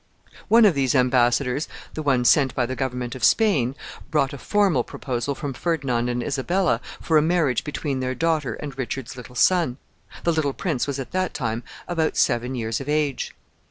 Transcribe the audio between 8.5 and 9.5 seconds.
and Richard's little